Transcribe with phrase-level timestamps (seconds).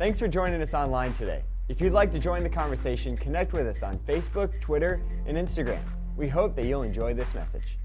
[0.00, 1.42] Thanks for joining us online today.
[1.68, 5.82] If you'd like to join the conversation, connect with us on Facebook, Twitter, and Instagram.
[6.16, 7.76] We hope that you'll enjoy this message.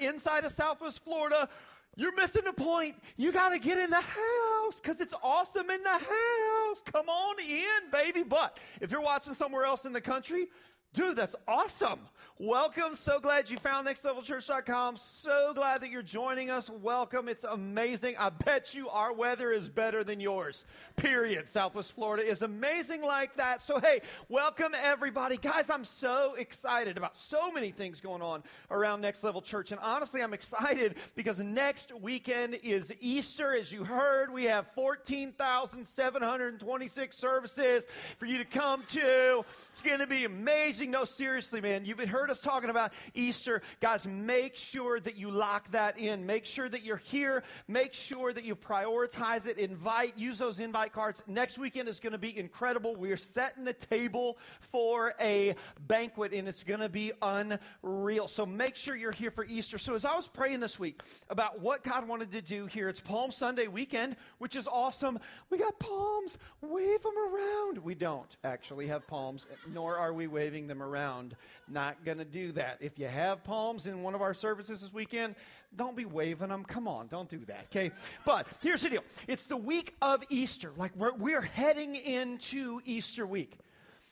[0.00, 1.48] Inside of Southwest Florida,
[1.96, 2.96] you're missing the point.
[3.16, 6.82] You got to get in the house because it's awesome in the house.
[6.92, 8.22] Come on in, baby.
[8.22, 10.48] But if you're watching somewhere else in the country,
[10.94, 11.98] Dude, that's awesome.
[12.38, 12.94] Welcome.
[12.96, 14.96] So glad you found nextlevelchurch.com.
[14.96, 16.68] So glad that you're joining us.
[16.68, 17.28] Welcome.
[17.28, 18.16] It's amazing.
[18.18, 20.64] I bet you our weather is better than yours.
[20.96, 21.48] Period.
[21.48, 23.62] Southwest Florida is amazing like that.
[23.62, 25.36] So, hey, welcome everybody.
[25.36, 29.70] Guys, I'm so excited about so many things going on around Next Level Church.
[29.70, 33.54] And honestly, I'm excited because next weekend is Easter.
[33.54, 37.86] As you heard, we have 14,726 services
[38.18, 39.44] for you to come to.
[39.70, 40.83] It's going to be amazing.
[40.86, 41.84] No, seriously, man.
[41.84, 43.62] You've heard us talking about Easter.
[43.80, 46.26] Guys, make sure that you lock that in.
[46.26, 47.42] Make sure that you're here.
[47.68, 49.58] Make sure that you prioritize it.
[49.58, 51.22] Invite, use those invite cards.
[51.26, 52.96] Next weekend is going to be incredible.
[52.96, 55.54] We're setting the table for a
[55.86, 58.28] banquet, and it's going to be unreal.
[58.28, 59.78] So make sure you're here for Easter.
[59.78, 63.00] So as I was praying this week about what God wanted to do here, it's
[63.00, 65.18] Palm Sunday weekend, which is awesome.
[65.50, 66.38] We got palms.
[66.60, 67.78] Wave them around.
[67.78, 71.36] We don't actually have palms, nor are we waving them around.
[71.68, 72.78] Not going to do that.
[72.80, 75.34] If you have palms in one of our services this weekend,
[75.76, 76.64] don't be waving them.
[76.64, 77.90] Come on, don't do that, okay?
[78.24, 80.72] But here's the deal it's the week of Easter.
[80.76, 83.58] Like we're, we're heading into Easter week.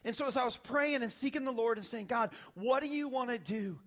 [0.04, 2.88] And so as I was praying and seeking the Lord and saying, God, what do
[2.88, 3.78] you want to do?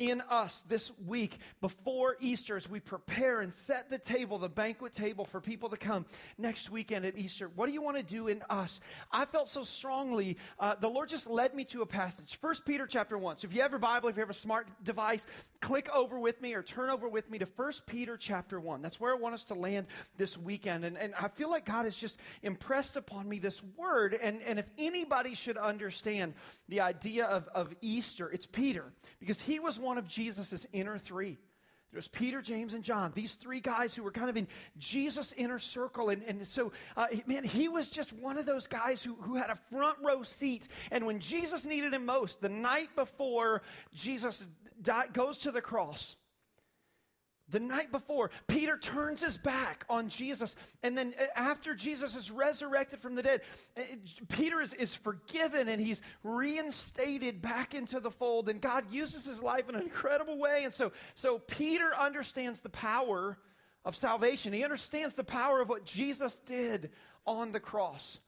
[0.00, 4.94] In us this week before Easter as we prepare and set the table, the banquet
[4.94, 6.06] table for people to come
[6.38, 7.50] next weekend at Easter.
[7.54, 8.80] What do you want to do in us?
[9.12, 12.86] I felt so strongly, uh, the Lord just led me to a passage, First Peter
[12.86, 13.38] chapter 1.
[13.38, 15.26] So if you have your Bible, if you have a smart device,
[15.60, 18.80] click over with me or turn over with me to First Peter chapter 1.
[18.80, 19.86] That's where I want us to land
[20.16, 20.86] this weekend.
[20.86, 24.18] And, and I feel like God has just impressed upon me this word.
[24.20, 26.32] And, and if anybody should understand
[26.70, 31.38] the idea of, of Easter, it's Peter, because he was one of Jesus' inner three.
[31.90, 34.46] There was Peter, James, and John, these three guys who were kind of in
[34.78, 36.10] Jesus' inner circle.
[36.10, 39.50] And, and so, uh, man, he was just one of those guys who, who had
[39.50, 40.68] a front row seat.
[40.92, 43.62] And when Jesus needed him most, the night before
[43.92, 44.46] Jesus
[44.80, 46.14] died, goes to the cross,
[47.50, 50.54] the night before, Peter turns his back on Jesus.
[50.82, 53.42] And then uh, after Jesus is resurrected from the dead,
[53.76, 53.82] uh,
[54.28, 58.48] Peter is, is forgiven and he's reinstated back into the fold.
[58.48, 60.64] And God uses his life in an incredible way.
[60.64, 63.38] And so, so Peter understands the power
[63.84, 64.52] of salvation.
[64.52, 66.90] He understands the power of what Jesus did
[67.26, 68.18] on the cross.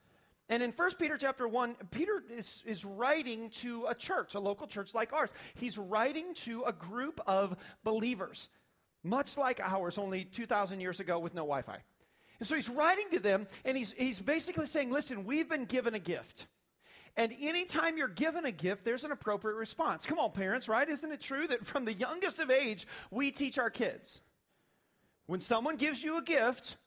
[0.49, 4.67] And in 1 Peter chapter 1, Peter is, is writing to a church, a local
[4.67, 5.31] church like ours.
[5.55, 8.49] He's writing to a group of believers
[9.03, 11.79] much like ours only 2,000 years ago with no Wi Fi.
[12.39, 15.95] And so he's writing to them, and he's, he's basically saying, Listen, we've been given
[15.95, 16.47] a gift.
[17.17, 20.07] And anytime you're given a gift, there's an appropriate response.
[20.07, 20.89] Come on, parents, right?
[20.89, 24.23] Isn't it true that from the youngest of age, we teach our kids?
[25.27, 26.79] When someone gives you a gift,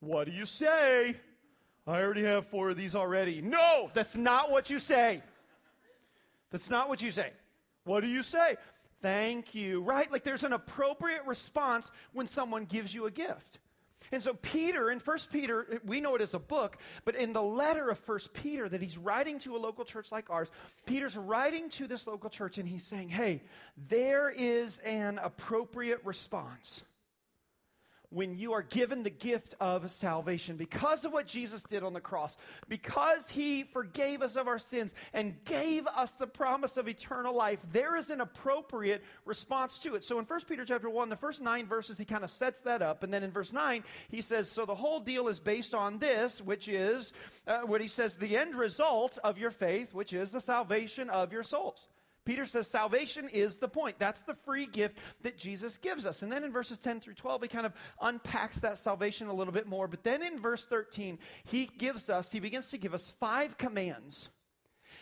[0.00, 1.16] what do you say?
[1.86, 3.40] I already have four of these already.
[3.40, 5.22] No, that's not what you say.
[6.50, 7.32] That's not what you say.
[7.84, 8.56] What do you say?
[9.02, 10.10] Thank you, right?
[10.10, 13.58] Like there's an appropriate response when someone gives you a gift.
[14.12, 17.42] And so Peter, in First Peter, we know it as a book, but in the
[17.42, 20.50] letter of First Peter that he's writing to a local church like ours,
[20.86, 23.42] Peter's writing to this local church and he's saying, hey,
[23.88, 26.82] there is an appropriate response
[28.12, 32.00] when you are given the gift of salvation because of what Jesus did on the
[32.00, 32.36] cross,
[32.68, 37.60] because he forgave us of our sins and gave us the promise of eternal life,
[37.72, 40.04] there is an appropriate response to it.
[40.04, 42.82] So in 1 Peter chapter 1, the first 9 verses he kind of sets that
[42.82, 45.98] up and then in verse 9 he says so the whole deal is based on
[45.98, 47.12] this, which is
[47.46, 51.32] uh, what he says the end result of your faith, which is the salvation of
[51.32, 51.88] your souls.
[52.24, 53.98] Peter says salvation is the point.
[53.98, 56.22] That's the free gift that Jesus gives us.
[56.22, 59.52] And then in verses 10 through 12, he kind of unpacks that salvation a little
[59.52, 59.88] bit more.
[59.88, 64.28] But then in verse 13, he gives us, he begins to give us five commands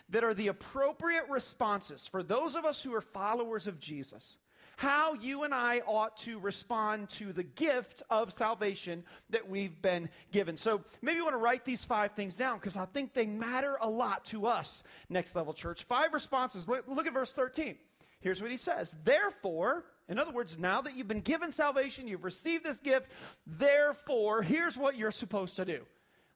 [0.08, 4.38] that are the appropriate responses for those of us who are followers of Jesus
[4.80, 10.08] how you and I ought to respond to the gift of salvation that we've been
[10.32, 10.56] given.
[10.56, 13.76] So maybe you want to write these five things down because I think they matter
[13.82, 15.84] a lot to us, Next Level Church.
[15.84, 16.66] Five responses.
[16.66, 17.76] Look, look at verse 13.
[18.20, 22.24] Here's what he says Therefore, in other words, now that you've been given salvation, you've
[22.24, 23.10] received this gift,
[23.46, 25.84] therefore, here's what you're supposed to do.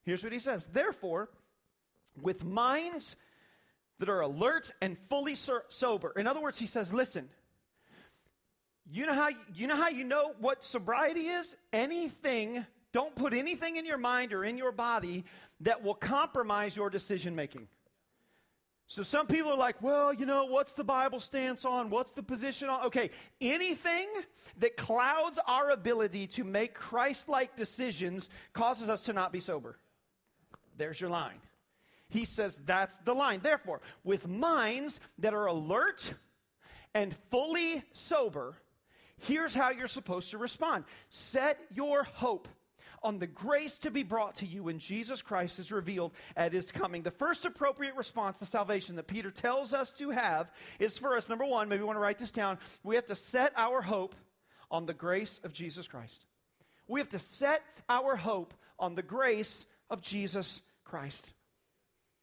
[0.02, 1.30] Here's what he says Therefore,
[2.20, 3.16] with minds
[4.00, 6.12] that are alert and fully sober.
[6.16, 7.30] In other words, he says, listen,
[8.90, 11.56] you know how you know how you know what sobriety is?
[11.72, 15.24] Anything, don't put anything in your mind or in your body
[15.60, 17.68] that will compromise your decision making.
[18.86, 21.88] So some people are like, well, you know, what's the Bible stance on?
[21.88, 22.84] What's the position on?
[22.84, 23.10] Okay,
[23.40, 24.08] anything
[24.58, 29.78] that clouds our ability to make Christ like decisions causes us to not be sober.
[30.76, 31.40] There's your line.
[32.08, 33.40] He says that's the line.
[33.42, 36.12] Therefore, with minds that are alert
[36.94, 38.54] and fully sober,
[39.20, 42.48] Here's how you're supposed to respond set your hope
[43.02, 46.72] on the grace to be brought to you when Jesus Christ is revealed at his
[46.72, 47.02] coming.
[47.02, 51.28] The first appropriate response to salvation that Peter tells us to have is for us,
[51.28, 52.58] number one, maybe you want to write this down.
[52.82, 54.14] We have to set our hope
[54.70, 56.24] on the grace of Jesus Christ.
[56.88, 61.32] We have to set our hope on the grace of Jesus Christ.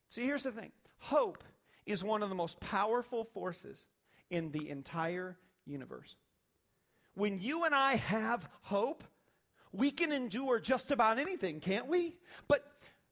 [0.09, 1.43] See, here's the thing hope
[1.85, 3.85] is one of the most powerful forces
[4.29, 6.15] in the entire universe.
[7.15, 9.03] When you and I have hope,
[9.71, 12.17] we can endure just about anything, can't we?
[12.47, 12.65] But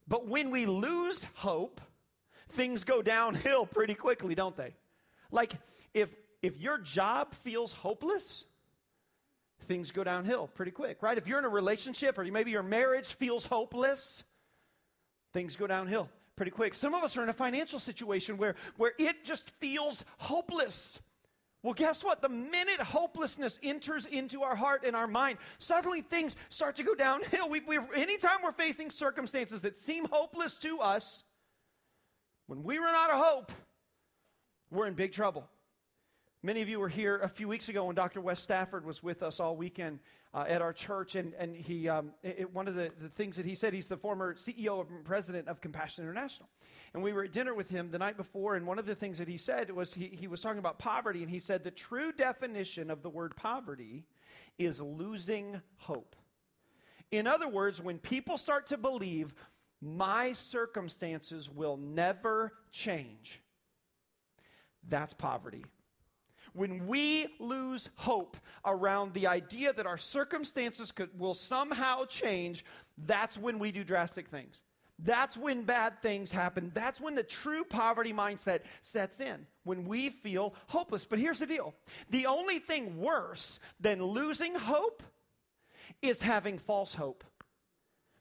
[0.07, 1.80] but when we lose hope,
[2.50, 4.75] things go downhill pretty quickly, don't they?
[5.31, 5.54] Like
[5.94, 8.46] if if your job feels hopeless,
[9.63, 11.18] things go downhill pretty quick, right?
[11.18, 14.24] If you're in a relationship or maybe your marriage feels hopeless,
[15.34, 16.74] things go downhill pretty quick.
[16.74, 21.00] Some of us are in a financial situation where where it just feels hopeless.
[21.62, 22.22] Well, guess what?
[22.22, 26.96] The minute hopelessness enters into our heart and our mind, suddenly things start to go
[26.96, 27.50] downhill.
[27.50, 31.26] We, we, anytime we're facing circumstances that seem hopeless to us,
[32.48, 33.52] when we run out of hope,
[34.72, 35.50] we're in big trouble.
[36.42, 38.22] Many of you were here a few weeks ago when Dr.
[38.22, 40.00] Wes Stafford was with us all weekend
[40.34, 43.46] uh, at our church, and, and he, um, it, one of the, the things that
[43.46, 46.48] he said, he's the former CEO and president of Compassion International.
[46.94, 49.18] And we were at dinner with him the night before, and one of the things
[49.18, 52.12] that he said was he, he was talking about poverty, and he said the true
[52.12, 54.06] definition of the word poverty
[54.58, 56.16] is losing hope.
[57.12, 59.34] In other words, when people start to believe
[59.81, 63.42] my circumstances will never change,
[64.88, 65.66] that's poverty
[66.54, 72.66] when we lose hope around the idea that our circumstances could, will somehow change,
[73.06, 74.63] that's when we do drastic things.
[75.01, 76.72] That's when bad things happen.
[76.74, 81.06] That's when the true poverty mindset sets in, when we feel hopeless.
[81.06, 81.74] But here's the deal
[82.10, 85.04] the only thing worse than losing hope
[86.02, 87.24] is having false hope.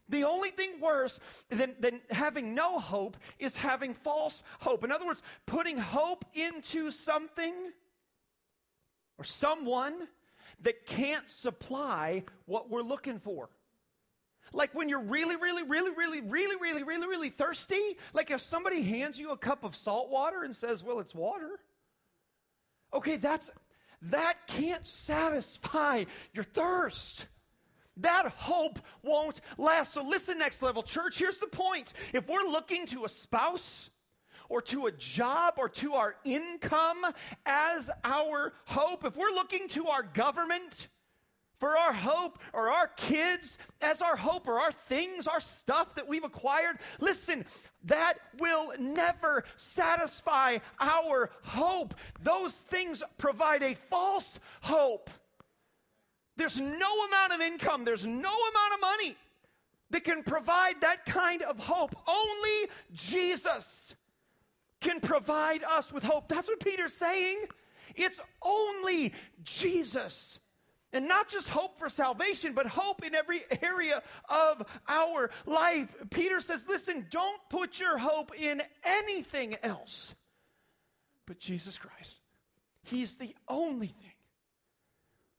[0.07, 4.83] The only thing worse than, than having no hope is having false hope.
[4.83, 7.53] In other words, putting hope into something
[9.19, 10.07] or someone
[10.61, 13.49] that can't supply what we're looking for.
[14.51, 18.81] Like when you're really, really, really, really, really, really, really, really thirsty, like if somebody
[18.81, 21.59] hands you a cup of salt water and says, well, it's water.
[22.93, 23.51] Okay, that's
[24.03, 27.27] that can't satisfy your thirst.
[27.97, 29.93] That hope won't last.
[29.93, 31.93] So listen, next level church, here's the point.
[32.13, 33.89] If we're looking to a spouse,
[34.49, 37.05] or to a job or to our income
[37.45, 40.87] as our hope, if we're looking to our government
[41.59, 46.07] for our hope or our kids as our hope or our things, our stuff that
[46.07, 47.45] we've acquired, listen,
[47.83, 51.93] that will never satisfy our hope.
[52.21, 55.09] Those things provide a false hope.
[56.37, 59.15] There's no amount of income, there's no amount of money
[59.91, 61.95] that can provide that kind of hope.
[62.07, 63.95] Only Jesus
[64.81, 66.27] can provide us with hope.
[66.27, 67.43] That's what Peter's saying.
[67.95, 70.39] It's only Jesus.
[70.91, 75.95] And not just hope for salvation, but hope in every area of our life.
[76.09, 80.15] Peter says, listen, don't put your hope in anything else
[81.27, 82.15] but Jesus Christ.
[82.81, 84.13] He's the only thing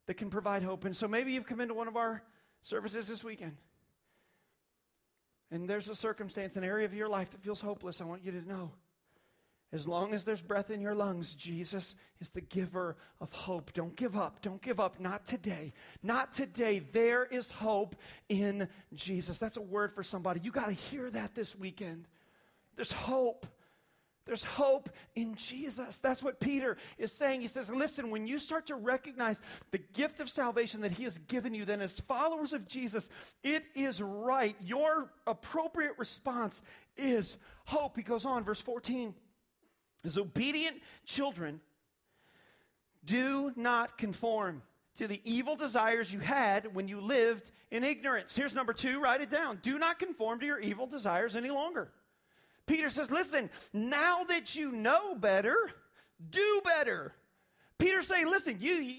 [0.07, 0.85] that can provide hope.
[0.85, 2.23] And so maybe you've come into one of our
[2.63, 3.57] services this weekend.
[5.51, 8.01] And there's a circumstance, an area of your life that feels hopeless.
[8.01, 8.71] I want you to know
[9.73, 13.73] As long as there's breath in your lungs, Jesus is the giver of hope.
[13.73, 14.43] Don't give up.
[14.43, 14.99] Don't give up.
[14.99, 15.73] Not today.
[16.03, 16.81] Not today.
[16.93, 17.95] There is hope
[18.29, 19.39] in Jesus.
[19.39, 20.41] That's a word for somebody.
[20.43, 22.09] You got to hear that this weekend.
[22.75, 23.47] There's hope.
[24.27, 26.01] There's hope in Jesus.
[26.01, 27.41] That's what Peter is saying.
[27.41, 31.19] He says, Listen, when you start to recognize the gift of salvation that he has
[31.19, 33.09] given you, then as followers of Jesus,
[33.45, 34.57] it is right.
[34.61, 36.63] Your appropriate response
[36.97, 37.97] is hope.
[37.97, 39.15] He goes on, verse 14.
[40.05, 41.61] As obedient children,
[43.05, 44.63] do not conform
[44.97, 48.35] to the evil desires you had when you lived in ignorance.
[48.35, 49.59] Here's number two write it down.
[49.63, 51.91] Do not conform to your evil desires any longer.
[52.67, 55.57] Peter says, Listen, now that you know better,
[56.31, 57.13] do better.
[57.79, 58.95] Peter's saying, Listen, you,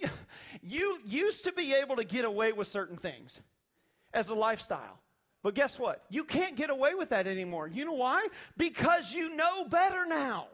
[0.62, 3.40] you used to be able to get away with certain things
[4.14, 5.00] as a lifestyle.
[5.44, 6.04] But guess what?
[6.10, 7.68] You can't get away with that anymore.
[7.68, 8.28] You know why?
[8.58, 10.48] Because you know better now.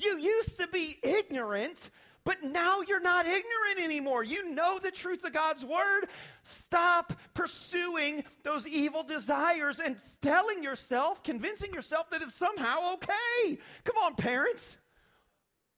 [0.00, 1.90] You used to be ignorant,
[2.24, 4.24] but now you're not ignorant anymore.
[4.24, 6.06] You know the truth of God's word.
[6.42, 13.58] Stop pursuing those evil desires and telling yourself, convincing yourself that it's somehow okay.
[13.84, 14.78] Come on, parents.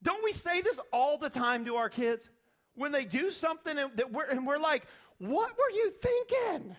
[0.01, 2.29] Don't we say this all the time to our kids?
[2.75, 4.85] When they do something and, that we're, and we're like,
[5.17, 6.75] what were you thinking?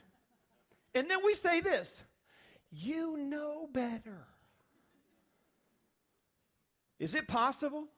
[0.94, 2.04] And then we say this,
[2.70, 4.26] you know better.
[6.98, 7.88] Is it possible?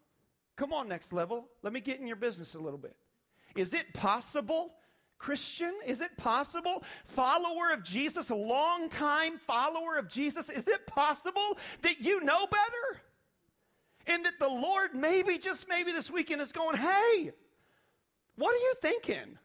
[0.57, 1.49] Come on, next level.
[1.63, 2.97] Let me get in your business a little bit.
[3.55, 4.75] Is it possible,
[5.19, 5.73] Christian?
[5.87, 10.49] Is it possible, follower of Jesus, long time follower of Jesus?
[10.49, 13.01] Is it possible that you know better?
[14.07, 17.33] And that the Lord maybe, just maybe this weekend is going, hey,
[18.37, 19.39] what are you thinking?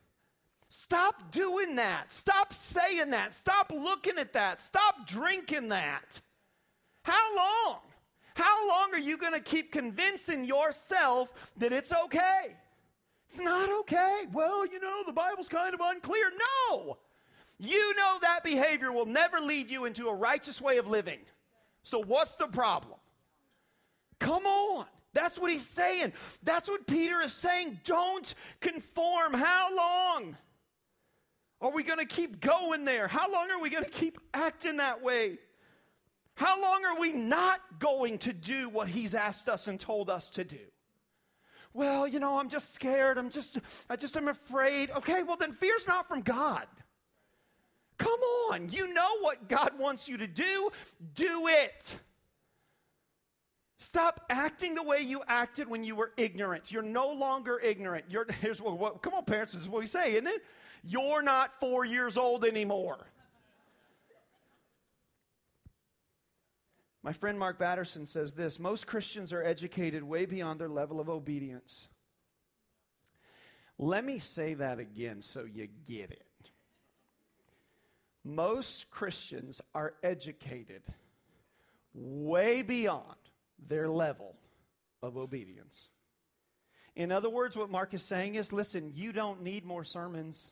[0.70, 2.12] Stop doing that.
[2.14, 3.34] Stop saying that.
[3.34, 4.62] Stop looking at that.
[4.62, 6.22] Stop drinking that.
[7.04, 7.80] How long?
[8.42, 12.56] How long are you going to keep convincing yourself that it's okay?
[13.28, 14.24] It's not okay.
[14.34, 16.32] Well, you know, the Bible's kind of unclear.
[16.72, 16.98] No!
[17.60, 21.20] You know that behavior will never lead you into a righteous way of living.
[21.84, 22.98] So, what's the problem?
[24.20, 24.86] Come on.
[25.14, 26.14] That's what he's saying.
[26.42, 27.80] That's what Peter is saying.
[27.84, 29.34] Don't conform.
[29.34, 30.36] How long?
[31.62, 33.08] Are we going to keep going there?
[33.08, 35.38] How long are we going to keep acting that way?
[36.42, 40.32] How long are we not going to do what he's asked us and told us
[40.32, 40.58] to do?
[41.72, 43.20] Well, you know, I'm just scared.
[43.20, 43.60] I'm just,
[43.92, 44.90] I just am afraid.
[44.90, 46.66] Okay, well, then fear's not from God.
[48.00, 48.20] Come
[48.50, 48.70] on.
[48.70, 50.72] You know what God wants you to do.
[51.14, 51.96] Do it.
[53.78, 56.72] Stop acting the way you acted when you were ignorant.
[56.72, 58.06] You're no longer ignorant.
[58.10, 60.42] You're, here's what, what come on, parents, this is what we say, isn't it?
[60.84, 62.98] You're not four years old anymore.
[67.04, 71.10] My friend Mark Batterson says this most Christians are educated way beyond their level of
[71.10, 71.88] obedience.
[73.78, 76.26] Let me say that again so you get it.
[78.24, 80.84] Most Christians are educated
[81.94, 83.16] way beyond
[83.68, 84.36] their level
[85.02, 85.88] of obedience.
[86.96, 90.52] In other words, what Mark is saying is listen, you don't need more sermons.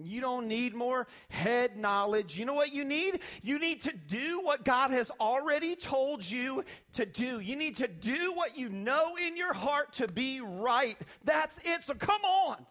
[0.00, 2.38] You don't need more head knowledge.
[2.38, 3.20] You know what you need?
[3.42, 7.40] You need to do what God has already told you to do.
[7.40, 10.96] You need to do what you know in your heart to be right.
[11.24, 11.82] That's it.
[11.82, 12.64] So come on.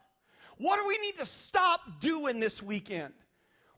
[0.57, 3.13] What do we need to stop doing this weekend?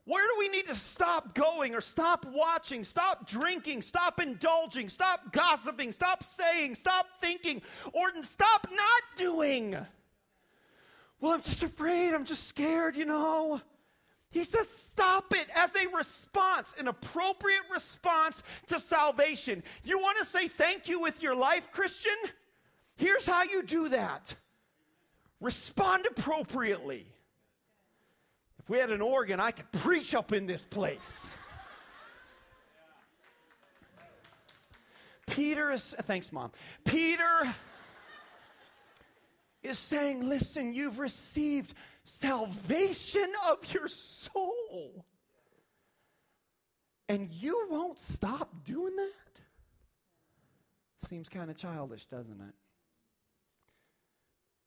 [0.04, 5.32] Where do we need to stop going or stop watching, stop drinking, stop indulging, stop
[5.32, 9.76] gossiping, stop saying, stop thinking, or stop not doing?
[11.20, 12.14] Well, I'm just afraid.
[12.14, 13.60] I'm just scared, you know.
[14.30, 19.62] He says, stop it as a response, an appropriate response to salvation.
[19.82, 22.14] You want to say thank you with your life, Christian?
[22.96, 24.34] Here's how you do that
[25.40, 27.06] respond appropriately.
[28.58, 31.36] If we had an organ, I could preach up in this place.
[35.26, 36.52] Peter is, thanks, Mom.
[36.84, 37.54] Peter
[39.62, 41.74] is saying, listen, you've received
[42.04, 45.04] salvation of your soul.
[47.08, 49.40] And you won't stop doing that?
[51.08, 52.54] Seems kind of childish, doesn't it?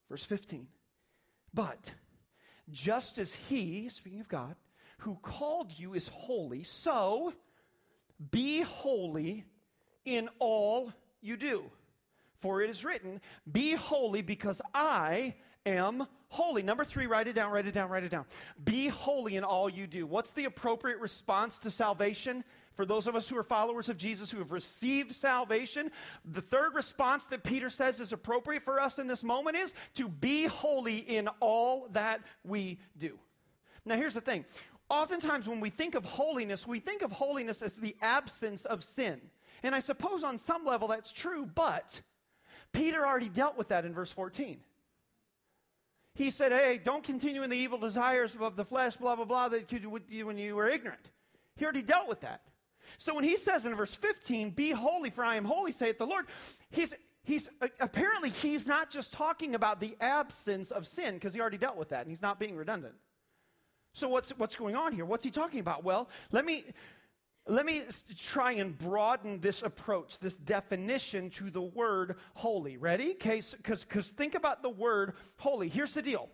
[0.10, 0.68] Verse 15.
[1.54, 1.92] But
[2.72, 4.56] just as he, speaking of God,
[4.98, 7.34] who called you is holy, so
[8.32, 9.46] be holy
[10.06, 11.64] in all you do.
[12.44, 15.34] For it is written, Be holy because I
[15.66, 16.62] am holy.
[16.62, 18.26] Number three, write it down, write it down, write it down.
[18.66, 20.06] Be holy in all you do.
[20.06, 22.44] What's the appropriate response to salvation?
[22.74, 25.90] For those of us who are followers of Jesus who have received salvation,
[26.26, 30.10] the third response that Peter says is appropriate for us in this moment is to
[30.10, 33.18] be holy in all that we do.
[33.86, 34.44] Now, here's the thing.
[34.90, 39.22] Oftentimes, when we think of holiness, we think of holiness as the absence of sin.
[39.64, 42.02] And I suppose on some level that's true, but
[42.74, 44.60] Peter already dealt with that in verse 14.
[46.16, 49.50] He said, Hey, don't continue in the evil desires of the flesh, blah, blah, blah,
[49.50, 51.10] that you did when you were ignorant.
[51.56, 52.42] He already dealt with that.
[52.98, 56.06] So when he says in verse 15, Be holy, for I am holy, saith the
[56.06, 56.26] Lord,
[56.70, 61.42] he's, he's uh, apparently he's not just talking about the absence of sin, because he
[61.42, 62.96] already dealt with that, and he's not being redundant.
[63.94, 65.06] So what's, what's going on here?
[65.06, 65.84] What's he talking about?
[65.84, 66.66] Well, let me
[67.46, 67.82] let me
[68.18, 72.78] try and broaden this approach, this definition to the word holy.
[72.78, 73.14] Ready?
[73.14, 75.68] Because think about the word holy.
[75.68, 76.30] Here's the deal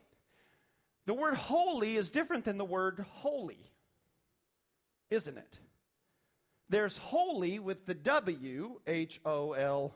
[1.06, 3.72] the word holy is different than the word holy,
[5.10, 5.60] isn't it?
[6.70, 9.96] There's wholly with the W, H O L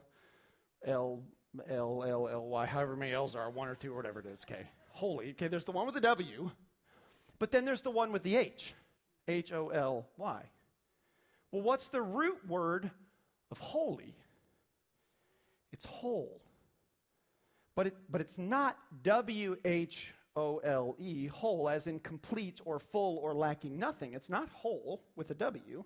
[0.84, 1.22] L
[1.68, 4.44] L L L Y, however many L's are, one or two, or whatever it is,
[4.50, 4.66] okay?
[4.90, 5.30] Holy.
[5.30, 6.50] Okay, there's the one with the W,
[7.38, 8.74] but then there's the one with the H,
[9.28, 10.42] H O L Y.
[11.54, 12.90] Well, what's the root word
[13.52, 14.16] of holy?
[15.72, 16.42] It's hole.
[17.76, 22.80] But, it, but it's not W H O L E, whole, as in complete or
[22.80, 24.14] full or lacking nothing.
[24.14, 25.84] It's not whole with a W.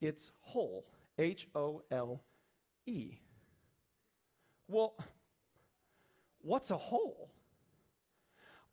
[0.00, 0.86] It's hole,
[1.16, 2.20] H O L
[2.86, 3.12] E.
[4.66, 4.96] Well,
[6.42, 7.30] what's a hole?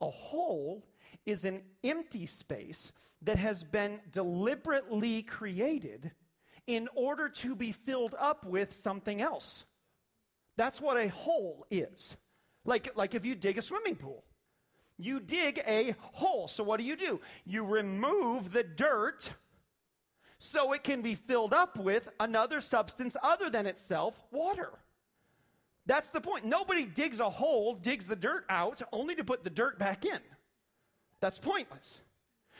[0.01, 0.83] A hole
[1.25, 6.11] is an empty space that has been deliberately created
[6.67, 9.65] in order to be filled up with something else.
[10.57, 12.17] That's what a hole is.
[12.65, 14.23] Like, like if you dig a swimming pool,
[14.97, 16.47] you dig a hole.
[16.47, 17.21] So, what do you do?
[17.45, 19.29] You remove the dirt
[20.39, 24.71] so it can be filled up with another substance other than itself, water.
[25.87, 26.45] That's the point.
[26.45, 30.19] Nobody digs a hole, digs the dirt out, only to put the dirt back in.
[31.21, 32.01] That's pointless.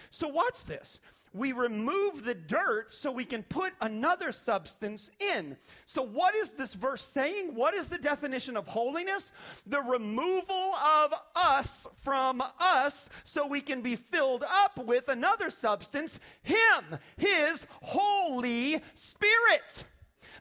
[0.10, 1.00] So, watch this.
[1.34, 5.58] We remove the dirt so we can put another substance in.
[5.86, 7.54] So, what is this verse saying?
[7.54, 9.32] What is the definition of holiness?
[9.66, 16.20] The removal of us from us so we can be filled up with another substance,
[16.44, 19.84] Him, His Holy Spirit.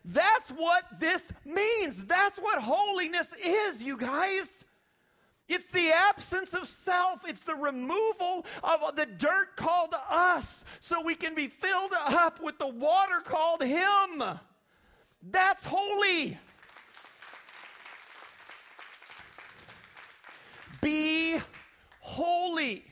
[0.06, 2.06] That's what this means.
[2.06, 4.64] That's what holiness is, you guys.
[5.48, 7.28] It's the absence of self.
[7.28, 12.58] It's the removal of the dirt called us so we can be filled up with
[12.58, 14.22] the water called Him.
[15.22, 16.38] That's holy.
[20.80, 21.40] Be
[22.00, 22.84] holy.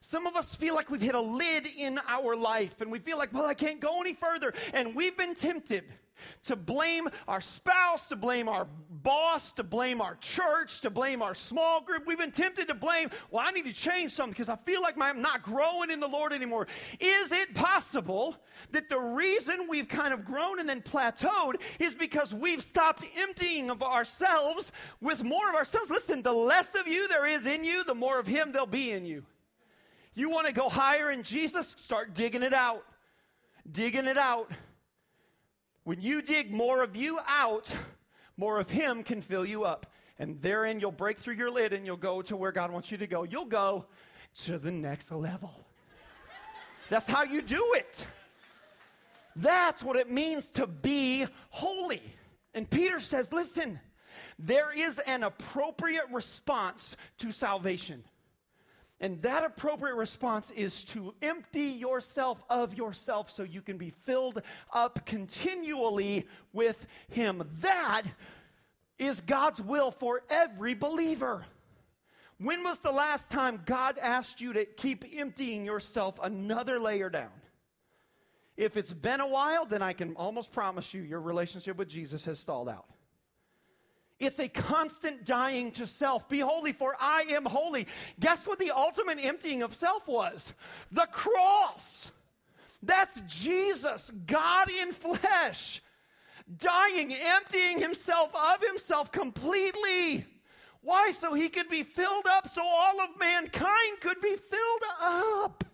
[0.00, 3.18] Some of us feel like we've hit a lid in our life and we feel
[3.18, 4.54] like, well, I can't go any further.
[4.72, 5.84] And we've been tempted
[6.44, 8.66] to blame our spouse, to blame our
[9.02, 12.06] boss, to blame our church, to blame our small group.
[12.06, 14.94] We've been tempted to blame, well, I need to change something because I feel like
[15.00, 16.66] I'm not growing in the Lord anymore.
[17.00, 18.36] Is it possible
[18.72, 23.70] that the reason we've kind of grown and then plateaued is because we've stopped emptying
[23.70, 25.90] of ourselves with more of ourselves?
[25.90, 28.92] Listen, the less of you there is in you, the more of Him there'll be
[28.92, 29.24] in you.
[30.14, 31.68] You want to go higher in Jesus?
[31.76, 32.84] Start digging it out.
[33.70, 34.50] Digging it out.
[35.84, 37.74] When you dig more of you out,
[38.36, 39.86] more of Him can fill you up.
[40.18, 42.98] And therein, you'll break through your lid and you'll go to where God wants you
[42.98, 43.24] to go.
[43.24, 43.86] You'll go
[44.44, 45.66] to the next level.
[46.88, 48.06] That's how you do it.
[49.36, 52.02] That's what it means to be holy.
[52.54, 53.80] And Peter says, listen,
[54.38, 58.04] there is an appropriate response to salvation.
[59.00, 64.42] And that appropriate response is to empty yourself of yourself so you can be filled
[64.72, 67.42] up continually with Him.
[67.60, 68.02] That
[68.98, 71.44] is God's will for every believer.
[72.38, 77.30] When was the last time God asked you to keep emptying yourself another layer down?
[78.56, 82.24] If it's been a while, then I can almost promise you your relationship with Jesus
[82.24, 82.86] has stalled out.
[84.24, 86.28] It's a constant dying to self.
[86.28, 87.86] Be holy, for I am holy.
[88.20, 90.52] Guess what the ultimate emptying of self was?
[90.92, 92.10] The cross.
[92.82, 95.82] That's Jesus, God in flesh,
[96.58, 100.24] dying, emptying himself of himself completely.
[100.82, 101.12] Why?
[101.12, 105.64] So he could be filled up, so all of mankind could be filled up.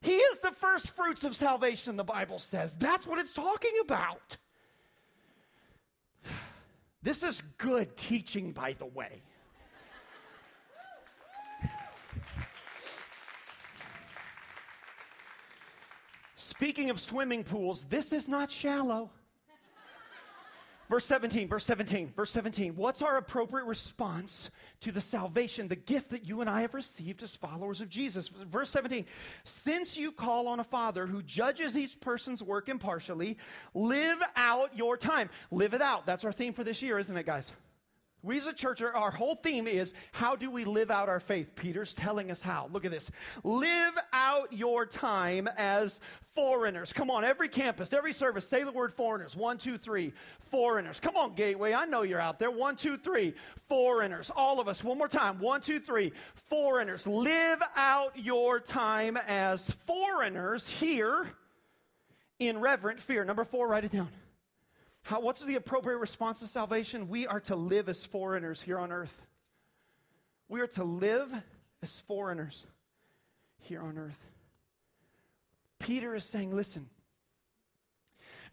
[0.00, 2.74] He is the first fruits of salvation, the Bible says.
[2.74, 4.36] That's what it's talking about.
[7.04, 9.20] This is good teaching, by the way.
[16.34, 19.10] Speaking of swimming pools, this is not shallow.
[20.94, 22.76] Verse 17, verse 17, verse 17.
[22.76, 27.24] What's our appropriate response to the salvation, the gift that you and I have received
[27.24, 28.28] as followers of Jesus?
[28.28, 29.04] Verse 17.
[29.42, 33.38] Since you call on a father who judges each person's work impartially,
[33.74, 35.30] live out your time.
[35.50, 36.06] Live it out.
[36.06, 37.52] That's our theme for this year, isn't it, guys?
[38.24, 41.54] We as a church, our whole theme is how do we live out our faith?
[41.54, 42.70] Peter's telling us how.
[42.72, 43.10] Look at this.
[43.42, 46.00] Live out your time as
[46.34, 46.92] foreigners.
[46.92, 49.36] Come on, every campus, every service, say the word foreigners.
[49.36, 50.14] One, two, three.
[50.40, 51.00] Foreigners.
[51.00, 51.74] Come on, Gateway.
[51.74, 52.50] I know you're out there.
[52.50, 53.34] One, two, three.
[53.68, 54.30] Foreigners.
[54.34, 54.82] All of us.
[54.82, 55.38] One more time.
[55.38, 56.12] One, two, three.
[56.34, 57.06] Foreigners.
[57.06, 61.28] Live out your time as foreigners here
[62.38, 63.22] in reverent fear.
[63.24, 64.08] Number four, write it down.
[65.04, 67.08] How, what's the appropriate response to salvation?
[67.08, 69.22] We are to live as foreigners here on earth.
[70.48, 71.32] We are to live
[71.82, 72.64] as foreigners
[73.60, 74.18] here on earth.
[75.78, 76.88] Peter is saying, listen,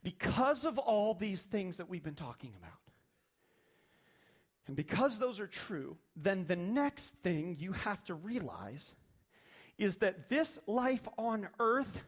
[0.04, 2.72] because of all these things that we've been talking about,
[4.68, 8.94] and because those are true, then the next thing you have to realize
[9.78, 12.02] is that this life on earth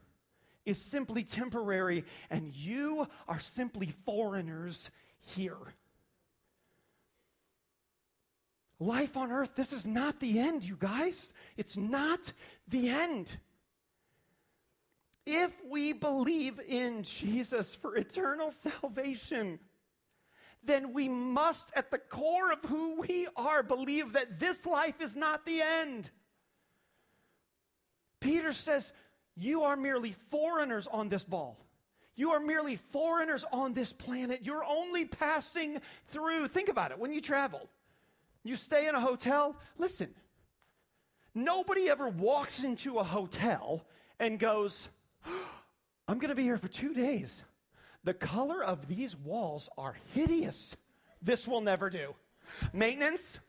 [0.66, 5.58] is simply temporary, and you are simply foreigners here.
[8.80, 11.32] Life on earth, this is not the end, you guys.
[11.58, 12.34] It's not
[12.68, 13.30] the end.
[15.26, 19.60] If we believe in Jesus for eternal salvation,
[20.64, 25.16] then we must, at the core of who we are, believe that this life is
[25.16, 26.10] not the end.
[28.20, 28.92] Peter says,
[29.36, 31.58] you are merely foreigners on this ball.
[32.16, 34.42] You are merely foreigners on this planet.
[34.44, 36.48] You're only passing through.
[36.48, 37.00] Think about it.
[37.00, 37.68] When you travel,
[38.44, 39.56] you stay in a hotel.
[39.78, 40.14] Listen,
[41.34, 43.84] nobody ever walks into a hotel
[44.20, 44.90] and goes,
[46.08, 47.44] I'm going to be here for two days.
[48.04, 50.76] The color of these walls are hideous.
[51.22, 52.14] This will never do.
[52.74, 53.40] Maintenance,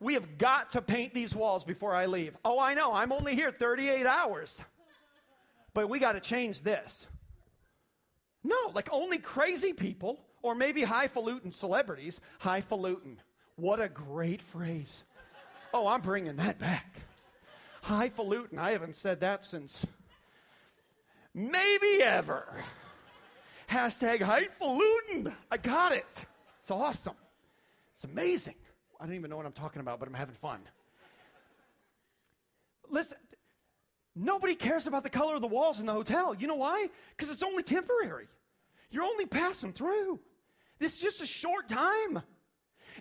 [0.00, 2.36] we have got to paint these walls before I leave.
[2.44, 4.62] Oh, I know, I'm only here 38 hours.
[5.74, 7.06] But we got to change this.
[8.42, 12.20] No, like only crazy people or maybe highfalutin celebrities.
[12.38, 13.18] Highfalutin.
[13.56, 15.04] What a great phrase.
[15.74, 16.96] Oh, I'm bringing that back.
[17.82, 18.58] Highfalutin.
[18.58, 19.86] I haven't said that since
[21.34, 22.46] maybe ever.
[23.68, 25.32] Hashtag highfalutin.
[25.50, 26.24] I got it.
[26.58, 27.14] It's awesome.
[27.94, 28.54] It's amazing.
[29.00, 30.60] I don't even know what I'm talking about, but I'm having fun.
[32.90, 33.16] Listen,
[34.14, 36.34] nobody cares about the color of the walls in the hotel.
[36.34, 36.88] You know why?
[37.16, 38.26] Because it's only temporary.
[38.90, 40.20] You're only passing through.
[40.78, 42.22] This is just a short time.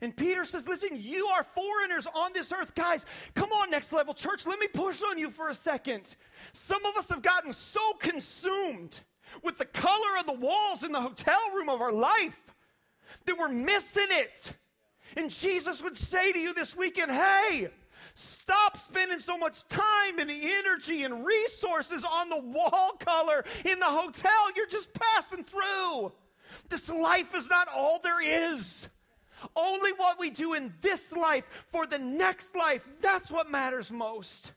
[0.01, 2.75] And Peter says, Listen, you are foreigners on this earth.
[2.75, 4.45] Guys, come on, next level church.
[4.45, 6.15] Let me push on you for a second.
[6.53, 9.01] Some of us have gotten so consumed
[9.43, 12.53] with the color of the walls in the hotel room of our life
[13.25, 14.53] that we're missing it.
[15.17, 17.69] And Jesus would say to you this weekend, hey,
[18.15, 23.85] Stop spending so much time and energy and resources on the wall color in the
[23.85, 24.51] hotel.
[24.55, 26.11] You're just passing through.
[26.67, 28.89] This life is not all there is.
[29.55, 34.51] Only what we do in this life for the next life, that's what matters most.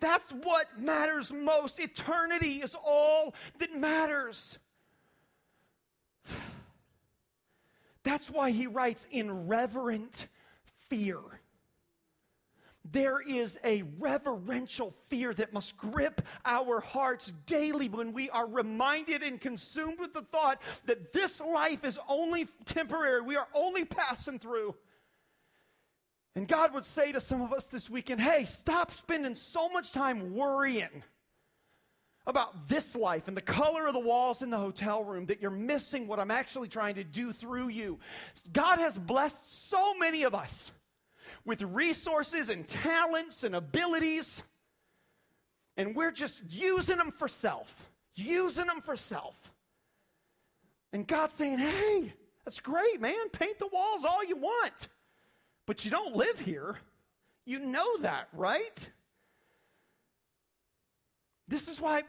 [0.00, 1.80] That's what matters most.
[1.80, 4.58] Eternity is all that matters.
[8.08, 10.28] That's why he writes in reverent
[10.88, 11.18] fear.
[12.90, 19.22] There is a reverential fear that must grip our hearts daily when we are reminded
[19.22, 23.20] and consumed with the thought that this life is only temporary.
[23.20, 24.74] We are only passing through.
[26.34, 29.92] And God would say to some of us this weekend hey, stop spending so much
[29.92, 31.04] time worrying
[32.28, 35.50] about this life and the color of the walls in the hotel room that you're
[35.50, 37.98] missing what I'm actually trying to do through you.
[38.52, 40.70] God has blessed so many of us
[41.46, 44.42] with resources and talents and abilities,
[45.78, 49.50] and we're just using them for self, using them for self.
[50.92, 52.12] And God's saying, hey,
[52.44, 53.30] that's great, man.
[53.32, 54.88] Paint the walls all you want,
[55.66, 56.76] but you don't live here.
[57.46, 58.90] You know that, right?
[61.48, 62.02] This is why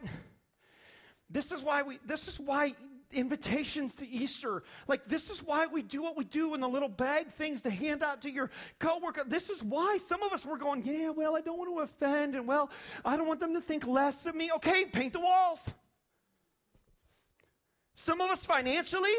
[1.29, 2.73] this is why we this is why
[3.11, 4.63] invitations to Easter.
[4.87, 7.69] Like this is why we do what we do in the little bag things to
[7.69, 9.23] hand out to your coworker.
[9.25, 12.35] This is why some of us were going, yeah, well, I don't want to offend
[12.35, 12.69] and well,
[13.03, 14.51] I don't want them to think less of me.
[14.55, 15.71] Okay, paint the walls.
[17.95, 19.11] Some of us financially,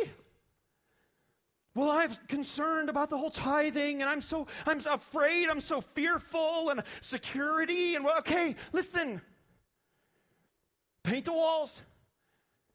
[1.74, 6.70] well, I'm concerned about the whole tithing, and I'm so I'm afraid, I'm so fearful,
[6.70, 9.20] and security, and well, okay, listen.
[11.02, 11.82] Paint the walls.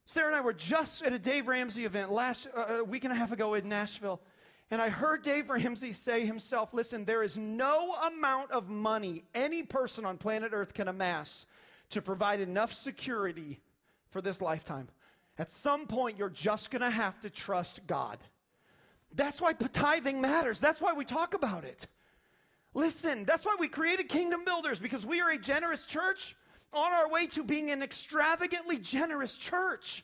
[0.06, 3.14] Sarah and I were just at a Dave Ramsey event last uh, a week and
[3.14, 4.22] a half ago in Nashville.
[4.72, 9.64] And I heard Dave Ramsey say himself, listen, there is no amount of money any
[9.64, 11.46] person on planet Earth can amass
[11.92, 13.60] to provide enough security
[14.10, 14.88] for this lifetime.
[15.38, 18.18] At some point, you're just going to have to trust God.
[19.14, 20.60] That's why tithing matters.
[20.60, 21.88] That's why we talk about it.
[22.74, 26.36] Listen, that's why we created Kingdom Builders, because we are a generous church
[26.76, 30.04] on our way to being an extravagantly generous church.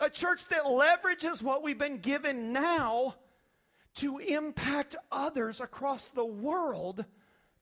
[0.00, 3.16] A church that leverages what we've been given now
[3.96, 7.04] to impact others across the world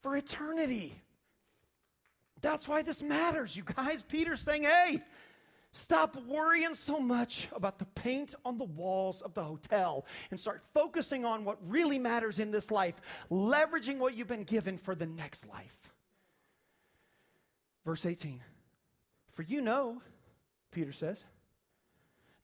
[0.01, 0.95] for eternity.
[2.41, 4.03] That's why this matters, you guys.
[4.03, 5.03] Peter's saying, hey,
[5.73, 10.63] Stop worrying so much about the paint on the walls of the hotel and start
[10.73, 12.95] focusing on what really matters in this life,
[13.31, 15.88] leveraging what you've been given for the next life.
[17.89, 18.43] Verse 18
[19.33, 20.03] For you know,
[20.73, 21.25] Peter says,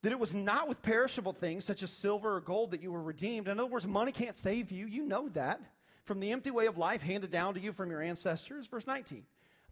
[0.00, 3.02] that it was not with perishable things such as silver or gold that you were
[3.02, 3.48] redeemed.
[3.48, 4.86] In other words, money can't save you.
[4.86, 5.60] You know that
[6.04, 8.68] from the empty way of life handed down to you from your ancestors.
[8.68, 9.22] Verse 19.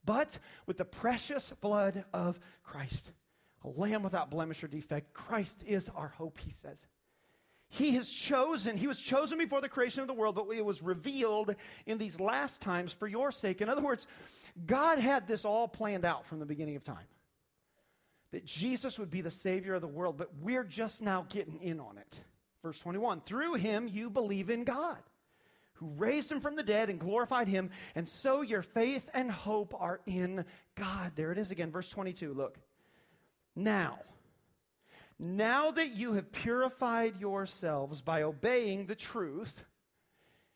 [0.05, 3.11] But with the precious blood of Christ
[3.65, 5.15] a lamb without blemish or defect.
[5.15, 6.85] Christ is our hope, he says.
[7.73, 10.83] He has chosen, he was chosen before the creation of the world, but it was
[10.83, 11.55] revealed
[11.87, 13.63] in these last times for your sake.
[13.63, 14.07] In other words,
[14.67, 17.07] God had this all planned out from the beginning of time.
[18.31, 21.81] That Jesus would be the Savior of the world, but we're just now getting in
[21.81, 22.21] on it.
[22.63, 24.99] Verse 21 Through him you believe in God,
[25.73, 29.75] who raised him from the dead and glorified him, and so your faith and hope
[29.81, 31.13] are in God.
[31.17, 32.35] There it is again, verse 22.
[32.35, 32.59] Look.
[33.57, 33.99] Now,
[35.23, 39.65] now that you have purified yourselves by obeying the truth,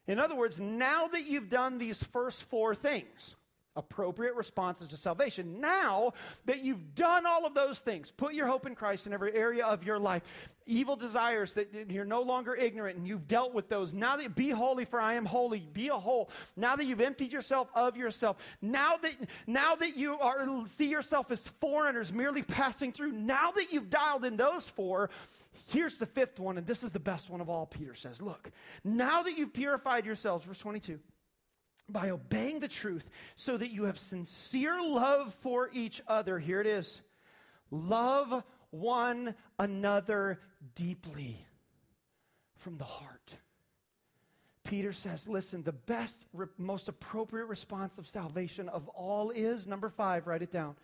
[0.09, 3.37] in other words, now that you've done these first four things,
[3.77, 5.61] appropriate responses to salvation.
[5.61, 6.12] Now
[6.47, 9.65] that you've done all of those things, put your hope in Christ in every area
[9.65, 10.23] of your life.
[10.67, 13.95] Evil desires that you're no longer ignorant and you've dealt with those.
[13.95, 16.31] Now that be holy for I am holy, be a hole.
[16.57, 18.39] Now that you've emptied yourself of yourself.
[18.61, 19.12] Now that
[19.47, 23.12] now that you are see yourself as foreigners merely passing through.
[23.12, 25.11] Now that you've dialed in those four,
[25.69, 28.21] here's the fifth one and this is the best one of all Peter says.
[28.21, 28.51] Look,
[28.83, 30.99] now that you've purified yourselves verse 22
[31.88, 36.38] by obeying the truth so that you have sincere love for each other.
[36.38, 37.03] Here it is
[37.70, 40.40] love one another
[40.75, 41.44] deeply
[42.57, 43.37] from the heart.
[44.64, 46.27] Peter says, listen, the best,
[46.59, 50.75] most appropriate response of salvation of all is number five, write it down,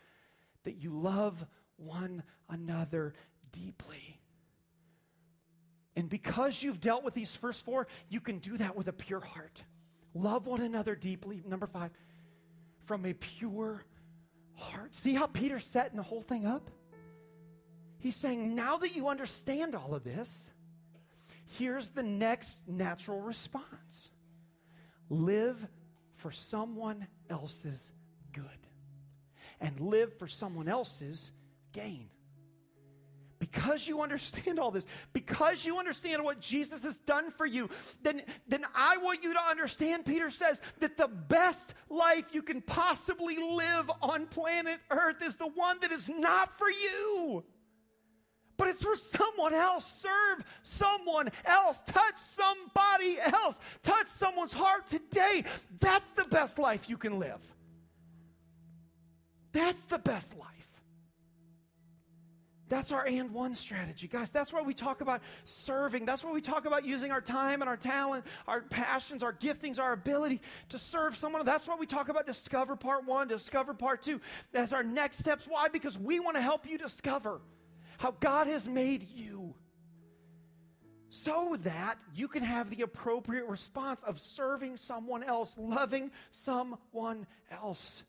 [0.63, 1.45] that you love
[1.77, 3.13] one another
[3.51, 4.21] deeply.
[5.97, 9.21] And because you've dealt with these first four, you can do that with a pure
[9.21, 9.65] heart.
[10.15, 11.43] Love one another deeply.
[11.47, 11.91] Number five,
[12.85, 13.83] from a pure
[14.55, 14.95] heart.
[14.95, 16.71] See how Peter's setting the whole thing up?
[17.99, 20.51] He's saying, now that you understand all of this,
[21.59, 24.11] here's the next natural response
[25.09, 25.67] live
[26.17, 27.93] for someone else's
[28.33, 28.45] good
[29.61, 31.33] and live for someone else's
[31.73, 32.09] gain
[33.53, 37.69] because you understand all this, because you understand what Jesus has done for you,
[38.03, 42.63] then, then I want you to understand, Peter says, that the best life you can
[42.63, 47.45] possibly live on planet Earth is the one that is not for you.
[48.57, 49.85] But it's for someone else.
[49.85, 51.83] Serve someone else.
[51.83, 53.59] Touch somebody else.
[53.83, 55.45] Touch someone's heart today.
[55.81, 57.41] That's the best life you can live.
[59.53, 60.62] That's the best life.
[62.73, 64.09] That's our and one strategy.
[64.09, 66.07] Guys, that's why we talk about serving.
[66.07, 69.79] That's why we talk about using our time and our talent, our passions, our giftings,
[69.79, 71.45] our ability to serve someone.
[71.45, 74.23] That's why we talk about discover part one, discover part two
[74.55, 75.45] as our next steps.
[75.47, 75.69] Why?
[75.69, 77.43] Because we want to help you discover
[77.99, 79.55] how God has made you
[81.11, 88.03] so that you can have the appropriate response of serving someone else, loving someone else,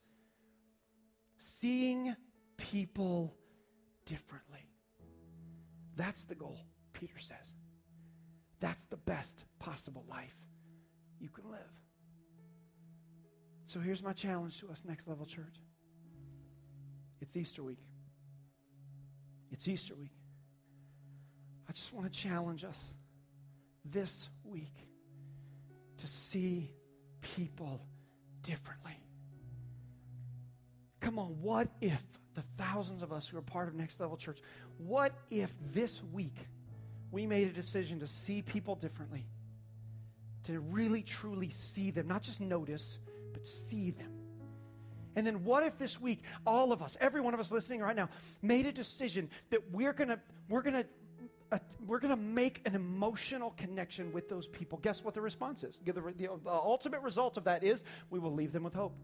[1.38, 2.16] seeing
[2.56, 3.36] people
[4.06, 4.53] differently.
[5.96, 6.60] That's the goal,
[6.94, 7.54] Peter says.
[8.60, 10.36] That's the best possible life
[11.20, 11.60] you can live.
[13.66, 15.56] So here's my challenge to us, Next Level Church.
[17.22, 17.80] It's Easter week.
[19.52, 20.12] It's Easter week.
[21.70, 22.94] I just want to challenge us
[23.86, 24.76] this week
[25.98, 26.72] to see
[27.22, 27.82] people
[28.42, 29.03] differently.
[31.04, 32.02] Come on, what if
[32.34, 34.40] the thousands of us who are part of Next Level Church,
[34.78, 36.38] what if this week
[37.12, 39.26] we made a decision to see people differently?
[40.44, 43.00] To really truly see them, not just notice,
[43.34, 44.14] but see them.
[45.18, 47.98] And then what if this week, all of us, every one of us listening right
[47.98, 48.08] now,
[48.42, 50.86] made a decision that we're gonna, we're gonna,
[51.52, 54.80] uh, we're gonna make an emotional connection with those people.
[54.82, 55.82] Guess what the response is?
[55.84, 58.96] The, the, the ultimate result of that is we will leave them with hope.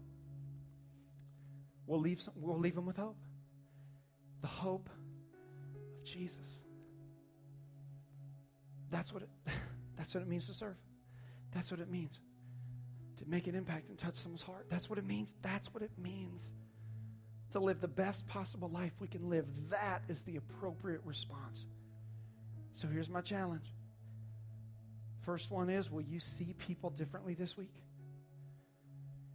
[1.90, 3.16] We'll leave, some, we'll leave them with hope.
[4.42, 6.60] The hope of Jesus.
[8.92, 9.28] That's what it,
[9.96, 10.76] that's what it means to serve.
[11.52, 12.20] That's what it means
[13.16, 14.66] to make an impact and touch someone's heart.
[14.70, 15.34] That's what it means.
[15.42, 16.52] That's what it means
[17.50, 19.46] to live the best possible life we can live.
[19.70, 21.66] That is the appropriate response.
[22.72, 23.74] So here's my challenge.
[25.22, 27.74] First one is will you see people differently this week?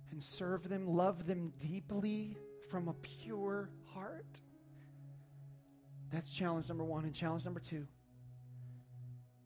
[0.10, 2.38] And serve them, love them deeply
[2.76, 4.42] from a pure heart?
[6.12, 7.06] That's challenge number one.
[7.06, 7.88] And challenge number two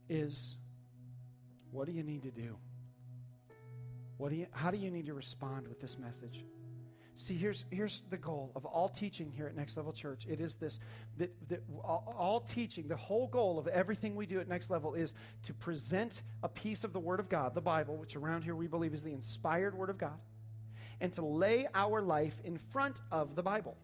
[0.09, 0.57] is
[1.69, 2.57] what do you need to do?
[4.17, 6.43] What do you, how do you need to respond with this message?
[7.17, 10.25] See, here's, here's the goal of all teaching here at Next Level Church.
[10.27, 10.79] It is this
[11.17, 14.95] that, that all, all teaching, the whole goal of everything we do at Next Level
[14.95, 15.13] is
[15.43, 18.65] to present a piece of the Word of God, the Bible, which around here we
[18.65, 20.17] believe is the inspired Word of God,
[21.01, 23.77] and to lay our life in front of the Bible.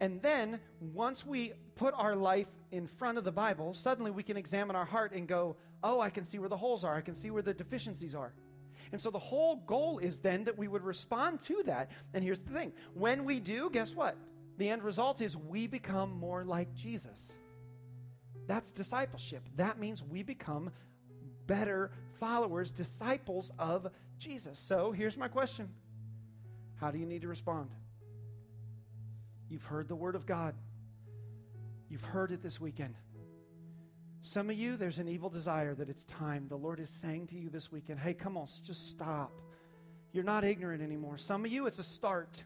[0.00, 4.36] And then, once we put our life in front of the Bible, suddenly we can
[4.36, 6.94] examine our heart and go, oh, I can see where the holes are.
[6.94, 8.32] I can see where the deficiencies are.
[8.92, 11.90] And so the whole goal is then that we would respond to that.
[12.14, 14.16] And here's the thing when we do, guess what?
[14.56, 17.32] The end result is we become more like Jesus.
[18.46, 19.42] That's discipleship.
[19.56, 20.70] That means we become
[21.46, 24.58] better followers, disciples of Jesus.
[24.58, 25.68] So here's my question
[26.80, 27.70] How do you need to respond?
[29.48, 30.54] You've heard the word of God.
[31.88, 32.94] You've heard it this weekend.
[34.22, 36.46] Some of you, there's an evil desire that it's time.
[36.48, 39.32] The Lord is saying to you this weekend, hey, come on, just stop.
[40.12, 41.18] You're not ignorant anymore.
[41.18, 42.44] Some of you, it's a start.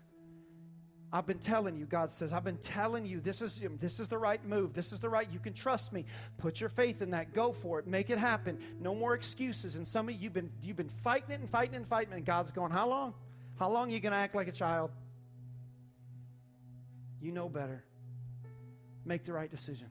[1.13, 4.09] I've been telling you, God says, I've been telling you this is um, this is
[4.09, 4.73] the right move.
[4.73, 5.29] This is the right.
[5.31, 6.07] You can trust me.
[6.39, 7.35] Put your faith in that.
[7.35, 7.87] Go for it.
[7.87, 8.59] Make it happen.
[8.81, 9.77] No more excuses.
[9.77, 12.15] And some of you you've been you've been fighting it and fighting it and fighting
[12.15, 12.17] it.
[12.17, 13.13] And God's going, How long?
[13.59, 14.91] How long are you gonna act like a child?
[17.21, 17.85] You know better.
[19.05, 19.89] Make the right decision.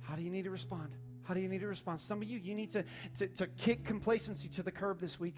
[0.00, 0.90] How do you need to respond?
[1.24, 2.00] How do you need to respond?
[2.00, 2.84] Some of you, you need to,
[3.18, 5.36] to, to kick complacency to the curb this week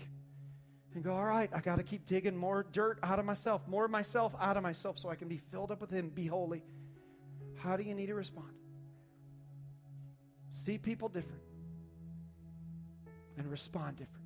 [0.95, 3.87] and go, all right, I got to keep digging more dirt out of myself, more
[3.87, 6.63] of myself out of myself so I can be filled up with Him, be holy.
[7.57, 8.53] How do you need to respond?
[10.51, 11.43] See people different
[13.37, 14.25] and respond different.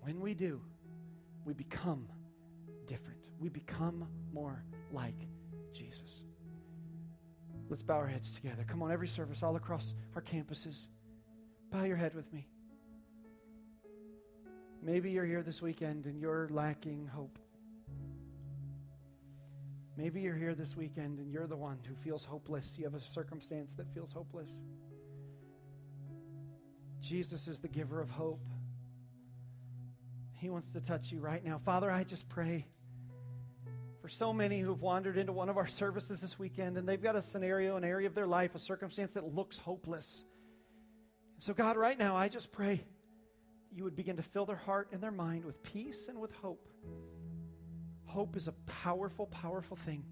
[0.00, 0.60] When we do,
[1.44, 2.08] we become
[2.86, 3.28] different.
[3.38, 5.28] We become more like
[5.72, 6.22] Jesus.
[7.68, 8.64] Let's bow our heads together.
[8.66, 10.88] Come on, every service all across our campuses.
[11.70, 12.46] Bow your head with me.
[14.82, 17.38] Maybe you're here this weekend and you're lacking hope.
[19.96, 22.76] Maybe you're here this weekend and you're the one who feels hopeless.
[22.78, 24.60] You have a circumstance that feels hopeless.
[27.00, 28.40] Jesus is the giver of hope.
[30.44, 31.56] He wants to touch you right now.
[31.56, 32.66] Father, I just pray
[34.02, 37.16] for so many who've wandered into one of our services this weekend and they've got
[37.16, 40.22] a scenario, an area of their life, a circumstance that looks hopeless.
[41.38, 42.84] So, God, right now, I just pray
[43.72, 46.68] you would begin to fill their heart and their mind with peace and with hope.
[48.04, 50.04] Hope is a powerful, powerful thing.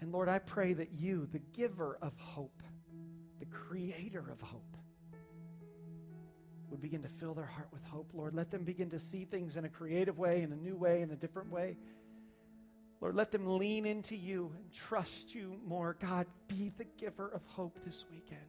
[0.00, 2.62] And Lord, I pray that you, the giver of hope,
[3.40, 4.67] the creator of hope,
[6.70, 8.10] would begin to fill their heart with hope.
[8.14, 11.02] Lord, let them begin to see things in a creative way, in a new way,
[11.02, 11.76] in a different way.
[13.00, 15.96] Lord, let them lean into you and trust you more.
[16.00, 18.40] God, be the giver of hope this weekend.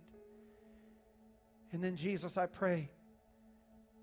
[1.72, 2.90] And then, Jesus, I pray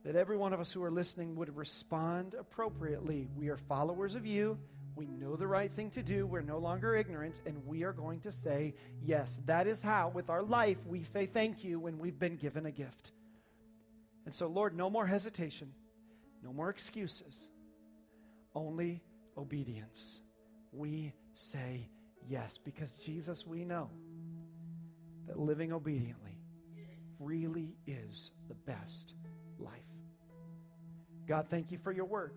[0.04, 3.28] that every one of us who are listening would respond appropriately.
[3.36, 4.56] We are followers of you.
[4.94, 6.26] We know the right thing to do.
[6.26, 9.40] We're no longer ignorant, and we are going to say yes.
[9.46, 12.70] That is how, with our life, we say thank you when we've been given a
[12.70, 13.10] gift.
[14.26, 15.72] And so, Lord, no more hesitation,
[16.42, 17.48] no more excuses,
[18.54, 19.02] only
[19.38, 20.20] obedience
[20.72, 21.88] we say
[22.28, 22.58] yes.
[22.58, 23.90] Because, Jesus, we know
[25.26, 26.38] that living obediently
[27.18, 29.14] really is the best
[29.58, 29.72] life.
[31.26, 32.32] God, thank you for your word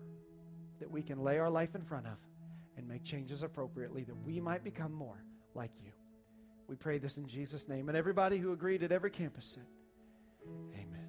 [0.80, 2.16] that we can lay our life in front of
[2.76, 5.22] and make changes appropriately that we might become more
[5.54, 5.92] like you.
[6.66, 7.88] We pray this in Jesus' name.
[7.88, 9.66] And everybody who agreed at every campus said,
[10.74, 10.99] Amen.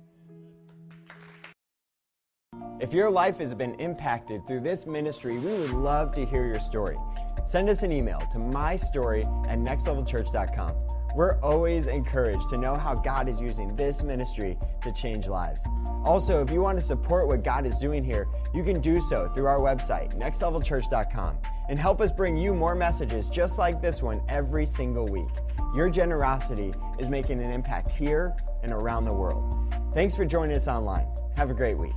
[2.82, 6.58] If your life has been impacted through this ministry, we would love to hear your
[6.58, 6.98] story.
[7.46, 10.74] Send us an email to mystory at nextlevelchurch.com
[11.16, 15.68] We're always encouraged to know how God is using this ministry to change lives.
[16.04, 19.28] Also, if you want to support what God is doing here, you can do so
[19.28, 21.38] through our website, nextlevelchurch.com,
[21.70, 25.30] and help us bring you more messages just like this one every single week.
[25.76, 29.72] Your generosity is making an impact here and around the world.
[29.94, 31.06] Thanks for joining us online.
[31.36, 31.94] Have a great week.